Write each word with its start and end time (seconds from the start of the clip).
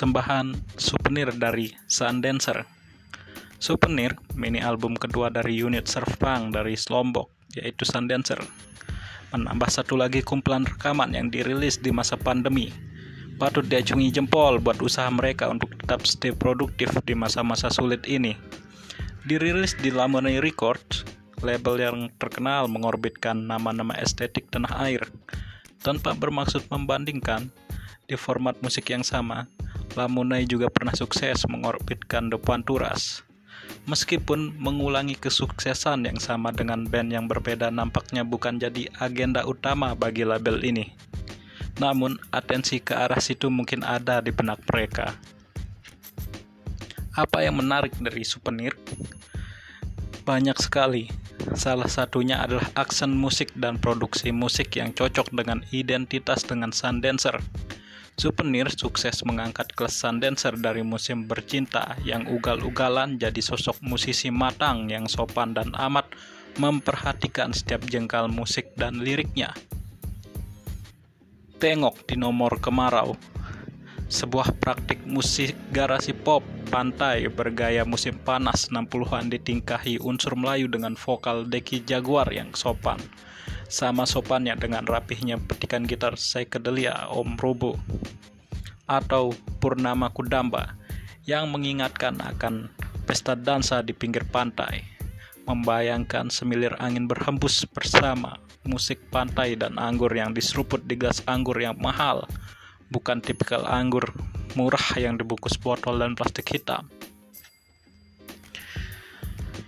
persembahan 0.00 0.56
souvenir 0.80 1.28
dari 1.36 1.76
Sundancer. 1.84 2.64
Souvenir, 3.60 4.16
mini 4.32 4.56
album 4.56 4.96
kedua 4.96 5.28
dari 5.28 5.60
unit 5.60 5.84
surf 5.92 6.16
punk 6.16 6.56
dari 6.56 6.72
Lombok, 6.88 7.28
yaitu 7.52 7.84
Sundancer. 7.84 8.40
Menambah 9.36 9.68
satu 9.68 10.00
lagi 10.00 10.24
kumpulan 10.24 10.64
rekaman 10.64 11.12
yang 11.12 11.28
dirilis 11.28 11.76
di 11.76 11.92
masa 11.92 12.16
pandemi. 12.16 12.72
Patut 13.36 13.68
diacungi 13.68 14.08
jempol 14.08 14.56
buat 14.56 14.80
usaha 14.80 15.12
mereka 15.12 15.52
untuk 15.52 15.76
tetap 15.76 16.08
stay 16.08 16.32
produktif 16.32 16.96
di 17.04 17.12
masa-masa 17.12 17.68
sulit 17.68 18.00
ini. 18.08 18.32
Dirilis 19.28 19.76
di 19.84 19.92
Lamoni 19.92 20.40
Records, 20.40 21.04
label 21.44 21.76
yang 21.76 21.98
terkenal 22.16 22.72
mengorbitkan 22.72 23.36
nama-nama 23.36 23.92
estetik 24.00 24.48
tanah 24.48 24.80
air. 24.80 25.04
Tanpa 25.84 26.16
bermaksud 26.16 26.72
membandingkan, 26.72 27.52
di 28.08 28.16
format 28.16 28.56
musik 28.64 28.88
yang 28.88 29.04
sama, 29.04 29.44
Lamunai 29.98 30.46
juga 30.46 30.70
pernah 30.70 30.94
sukses 30.94 31.42
mengorbitkan 31.50 32.30
The 32.30 32.38
Panturas. 32.38 33.26
Meskipun 33.90 34.54
mengulangi 34.54 35.18
kesuksesan 35.18 36.06
yang 36.06 36.18
sama 36.22 36.54
dengan 36.54 36.86
band 36.86 37.10
yang 37.10 37.26
berbeda 37.26 37.74
nampaknya 37.74 38.22
bukan 38.22 38.62
jadi 38.62 38.86
agenda 39.02 39.42
utama 39.42 39.98
bagi 39.98 40.22
label 40.22 40.62
ini. 40.62 40.94
Namun, 41.82 42.20
atensi 42.30 42.78
ke 42.78 42.92
arah 42.92 43.18
situ 43.18 43.48
mungkin 43.48 43.82
ada 43.82 44.20
di 44.20 44.30
benak 44.30 44.62
mereka. 44.68 45.16
Apa 47.16 47.42
yang 47.42 47.58
menarik 47.58 47.96
dari 47.98 48.22
souvenir? 48.22 48.76
Banyak 50.22 50.60
sekali. 50.60 51.10
Salah 51.56 51.88
satunya 51.88 52.38
adalah 52.44 52.68
aksen 52.76 53.16
musik 53.16 53.50
dan 53.56 53.80
produksi 53.80 54.30
musik 54.30 54.76
yang 54.76 54.92
cocok 54.92 55.32
dengan 55.34 55.64
identitas 55.72 56.44
dengan 56.44 56.70
Sundancer. 56.70 57.40
Souvenir 58.20 58.68
sukses 58.68 59.24
mengangkat 59.24 59.72
kelesan 59.72 60.20
dancer 60.20 60.52
dari 60.60 60.84
musim 60.84 61.24
bercinta 61.24 61.96
yang 62.04 62.28
ugal-ugalan 62.28 63.16
jadi 63.16 63.40
sosok 63.40 63.80
musisi 63.80 64.28
matang 64.28 64.92
yang 64.92 65.08
sopan 65.08 65.56
dan 65.56 65.72
amat 65.72 66.04
memperhatikan 66.60 67.56
setiap 67.56 67.80
jengkal 67.88 68.28
musik 68.28 68.76
dan 68.76 69.00
liriknya. 69.00 69.56
Tengok 71.64 72.04
di 72.04 72.20
nomor 72.20 72.60
kemarau, 72.60 73.16
sebuah 74.12 74.52
praktik 74.60 75.00
musik 75.08 75.56
garasi 75.72 76.12
pop 76.12 76.44
pantai 76.68 77.24
bergaya 77.32 77.88
musim 77.88 78.20
panas 78.20 78.68
60-an 78.68 79.32
ditingkahi 79.32 79.96
unsur 79.96 80.36
Melayu 80.36 80.68
dengan 80.68 80.92
vokal 80.92 81.48
Deki 81.48 81.88
Jaguar 81.88 82.28
yang 82.28 82.52
sopan 82.52 83.00
sama 83.70 84.02
sopannya 84.02 84.58
dengan 84.58 84.82
rapihnya 84.82 85.38
petikan 85.38 85.86
gitar 85.86 86.18
psychedelia 86.18 87.06
Om 87.14 87.38
Robo 87.38 87.78
atau 88.90 89.30
Purnama 89.62 90.10
Kudamba 90.10 90.74
yang 91.22 91.54
mengingatkan 91.54 92.18
akan 92.18 92.66
pesta 93.06 93.38
dansa 93.38 93.86
di 93.86 93.94
pinggir 93.94 94.26
pantai, 94.26 94.82
membayangkan 95.46 96.26
semilir 96.34 96.74
angin 96.82 97.06
berhembus 97.06 97.62
bersama 97.70 98.42
musik 98.66 98.98
pantai 99.14 99.54
dan 99.54 99.78
anggur 99.78 100.10
yang 100.10 100.34
diseruput 100.34 100.82
di 100.90 100.98
gelas 100.98 101.22
anggur 101.30 101.54
yang 101.54 101.78
mahal, 101.78 102.26
bukan 102.90 103.22
tipikal 103.22 103.62
anggur 103.70 104.10
murah 104.58 104.98
yang 104.98 105.14
dibungkus 105.14 105.54
botol 105.54 106.02
dan 106.02 106.18
plastik 106.18 106.50
hitam. 106.50 106.90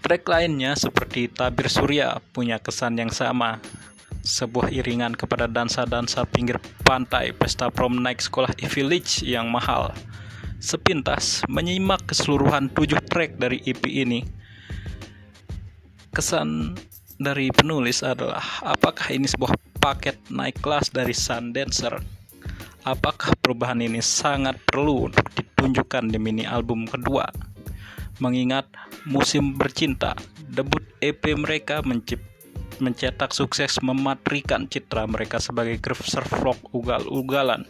Track 0.00 0.24
lainnya 0.24 0.72
seperti 0.72 1.28
Tabir 1.28 1.68
Surya 1.68 2.16
punya 2.32 2.56
kesan 2.56 2.96
yang 2.96 3.12
sama, 3.12 3.60
sebuah 4.30 4.70
iringan 4.70 5.18
kepada 5.18 5.50
dansa-dansa 5.50 6.22
pinggir 6.30 6.62
pantai 6.86 7.34
pesta 7.34 7.66
prom 7.66 7.98
naik 7.98 8.22
sekolah 8.22 8.54
e 8.62 8.70
Village 8.70 9.26
yang 9.26 9.50
mahal. 9.50 9.90
Sepintas 10.62 11.42
menyimak 11.50 12.06
keseluruhan 12.06 12.70
tujuh 12.70 13.02
track 13.10 13.42
dari 13.42 13.58
EP 13.66 13.82
ini. 13.90 14.22
Kesan 16.14 16.78
dari 17.18 17.50
penulis 17.50 18.06
adalah 18.06 18.62
apakah 18.62 19.10
ini 19.10 19.26
sebuah 19.26 19.50
paket 19.82 20.22
naik 20.30 20.62
kelas 20.62 20.94
dari 20.94 21.10
Sun 21.10 21.50
Dancer? 21.50 21.98
Apakah 22.86 23.34
perubahan 23.42 23.82
ini 23.82 23.98
sangat 24.00 24.56
perlu 24.62 25.10
untuk 25.10 25.26
ditunjukkan 25.34 26.08
di 26.08 26.18
mini 26.22 26.44
album 26.46 26.86
kedua? 26.86 27.28
Mengingat 28.20 28.68
musim 29.08 29.56
bercinta, 29.56 30.12
debut 30.48 30.84
EP 31.00 31.20
mereka 31.36 31.80
menciptakan 31.84 32.29
mencetak 32.80 33.36
sukses 33.36 33.76
mematrikan 33.84 34.66
citra 34.66 35.04
mereka 35.04 35.36
sebagai 35.36 35.76
surf 36.00 36.32
rock 36.40 36.58
ugal-ugalan. 36.72 37.68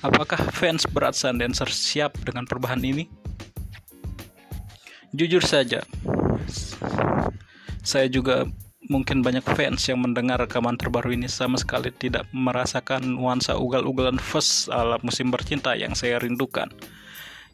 Apakah 0.00 0.38
fans 0.52 0.86
berat 0.88 1.16
Sundancer 1.16 1.68
siap 1.68 2.16
dengan 2.24 2.46
perubahan 2.48 2.80
ini? 2.80 3.08
Jujur 5.16 5.40
saja, 5.40 5.80
saya 7.80 8.10
juga 8.10 8.44
mungkin 8.86 9.22
banyak 9.22 9.42
fans 9.42 9.82
yang 9.88 10.02
mendengar 10.02 10.38
rekaman 10.42 10.78
terbaru 10.78 11.14
ini 11.14 11.26
sama 11.26 11.58
sekali 11.58 11.90
tidak 11.90 12.28
merasakan 12.30 13.02
nuansa 13.18 13.58
ugal-ugalan 13.58 14.18
first 14.20 14.70
ala 14.70 15.00
musim 15.02 15.30
bercinta 15.32 15.74
yang 15.74 15.96
saya 15.96 16.22
rindukan. 16.22 16.70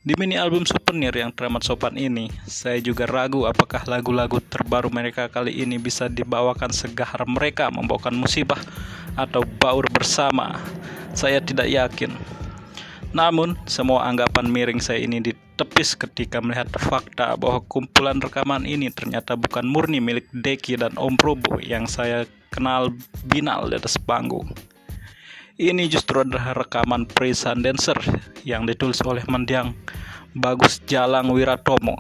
Di 0.03 0.19
mini 0.19 0.35
album 0.35 0.67
souvenir 0.67 1.15
yang 1.15 1.31
teramat 1.31 1.63
sopan 1.63 1.95
ini, 1.95 2.27
saya 2.43 2.83
juga 2.83 3.07
ragu 3.07 3.47
apakah 3.47 3.87
lagu-lagu 3.87 4.43
terbaru 4.43 4.91
mereka 4.91 5.31
kali 5.31 5.63
ini 5.63 5.79
bisa 5.79 6.11
dibawakan 6.11 6.75
segahar 6.75 7.23
mereka 7.23 7.71
membawakan 7.71 8.19
musibah 8.19 8.59
atau 9.15 9.47
baur 9.63 9.87
bersama. 9.95 10.59
Saya 11.15 11.39
tidak 11.39 11.71
yakin. 11.71 12.19
Namun, 13.15 13.55
semua 13.71 14.11
anggapan 14.11 14.51
miring 14.51 14.83
saya 14.83 15.07
ini 15.07 15.23
ditepis 15.23 15.95
ketika 15.95 16.43
melihat 16.43 16.67
fakta 16.83 17.39
bahwa 17.39 17.63
kumpulan 17.71 18.19
rekaman 18.19 18.67
ini 18.67 18.91
ternyata 18.91 19.39
bukan 19.39 19.63
murni 19.71 20.03
milik 20.03 20.27
Deki 20.35 20.83
dan 20.83 20.99
Om 20.99 21.15
Probo 21.15 21.63
yang 21.63 21.87
saya 21.87 22.27
kenal 22.51 22.91
binal 23.31 23.71
di 23.71 23.79
atas 23.79 23.95
panggung. 24.03 24.51
Ini 25.61 25.85
justru 25.85 26.25
adalah 26.25 26.57
rekaman 26.57 27.05
pre 27.05 27.37
Dancer 27.37 28.01
yang 28.41 28.65
ditulis 28.65 29.05
oleh 29.05 29.21
mendiang 29.29 29.77
Bagus 30.33 30.81
Jalang 30.89 31.29
Wiratomo. 31.29 31.93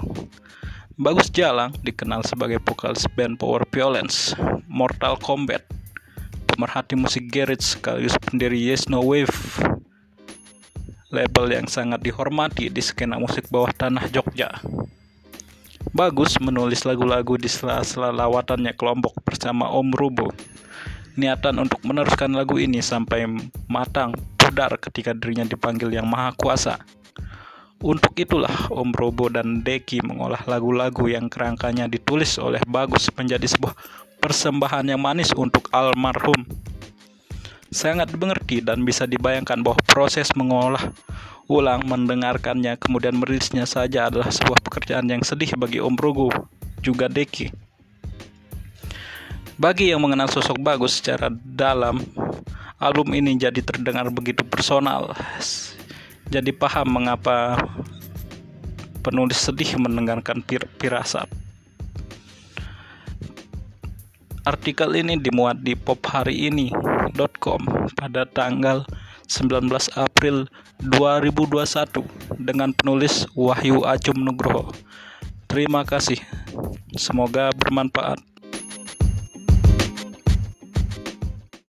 Bagus 0.96 1.28
Jalang 1.28 1.76
dikenal 1.84 2.24
sebagai 2.24 2.64
vokalis 2.64 3.04
band 3.12 3.36
Power 3.36 3.68
Violence, 3.68 4.32
Mortal 4.72 5.20
Kombat, 5.20 5.68
pemerhati 6.48 6.96
musik 6.96 7.28
garage 7.28 7.76
sekaligus 7.76 8.16
pendiri 8.24 8.56
Yes 8.56 8.88
No 8.88 9.04
Wave, 9.04 9.36
label 11.12 11.52
yang 11.52 11.69
sangat 11.69 12.00
dihormati 12.00 12.72
di 12.72 12.80
skena 12.80 13.20
musik 13.20 13.52
bawah 13.52 13.69
tanah 13.76 14.08
Jogja. 14.08 14.48
Bagus 15.92 16.40
menulis 16.40 16.88
lagu-lagu 16.88 17.36
di 17.36 17.52
sela-sela 17.52 18.16
lawatannya 18.16 18.72
kelompok 18.72 19.12
bersama 19.28 19.69
Om 19.69 19.92
Rubo 19.92 20.32
niatan 21.17 21.61
untuk 21.61 21.81
meneruskan 21.84 22.33
lagu 22.33 22.56
ini 22.56 22.81
sampai 22.81 23.28
matang 23.69 24.17
pudar 24.41 24.77
ketika 24.81 25.12
dirinya 25.12 25.45
dipanggil 25.45 25.93
yang 25.93 26.09
maha 26.09 26.33
kuasa. 26.37 26.81
Untuk 27.83 28.15
itulah 28.15 28.71
Om 28.71 28.95
Robo 28.95 29.27
dan 29.27 29.67
Deki 29.67 30.06
mengolah 30.06 30.47
lagu-lagu 30.47 31.11
yang 31.11 31.27
kerangkanya 31.27 31.91
ditulis 31.91 32.39
oleh 32.39 32.62
Bagus 32.62 33.11
menjadi 33.19 33.43
sebuah 33.43 33.75
persembahan 34.23 34.87
yang 34.87 35.03
manis 35.03 35.34
untuk 35.34 35.67
almarhum. 35.75 36.47
Sangat 37.75 38.15
mengerti 38.15 38.62
dan 38.62 38.87
bisa 38.87 39.03
dibayangkan 39.03 39.67
bahwa 39.67 39.83
proses 39.83 40.31
mengolah 40.39 40.94
ulang 41.50 41.83
mendengarkannya 41.83 42.79
kemudian 42.79 43.19
merilisnya 43.19 43.67
saja 43.67 44.06
adalah 44.06 44.31
sebuah 44.31 44.62
pekerjaan 44.62 45.11
yang 45.11 45.27
sedih 45.27 45.50
bagi 45.59 45.83
Om 45.83 45.99
Rogo 45.99 46.31
juga 46.87 47.11
Deki. 47.11 47.62
Bagi 49.62 49.95
yang 49.95 50.03
mengenal 50.03 50.27
sosok 50.27 50.59
bagus 50.59 50.99
secara 50.99 51.31
dalam, 51.31 52.03
album 52.82 53.14
ini 53.14 53.38
jadi 53.38 53.62
terdengar 53.62 54.11
begitu 54.11 54.43
personal. 54.43 55.14
Jadi 56.35 56.50
paham 56.50 56.99
mengapa 56.99 57.55
penulis 59.06 59.38
sedih 59.38 59.79
mendengarkan 59.79 60.43
pir 60.43 60.67
pirasat. 60.82 61.31
Artikel 64.43 64.99
ini 64.99 65.14
dimuat 65.23 65.62
di 65.62 65.79
pophariini.com 65.79 67.62
pada 67.94 68.26
tanggal 68.26 68.82
19 69.31 69.70
April 69.94 70.50
2021 70.91 72.03
dengan 72.43 72.75
penulis 72.75 73.31
Wahyu 73.38 73.87
Acum 73.87 74.26
Nugroho. 74.26 74.75
Terima 75.47 75.87
kasih. 75.87 76.19
Semoga 76.99 77.55
bermanfaat. 77.55 78.31